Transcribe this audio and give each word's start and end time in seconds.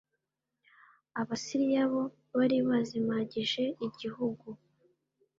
Abasiriya 1.21 1.83
bo 1.91 2.03
bari 2.37 2.57
bazimagije 2.67 3.63
igihugu 3.87 4.47